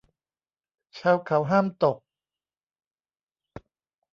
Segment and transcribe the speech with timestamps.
[0.99, 1.97] ชาวเขาห้ามตก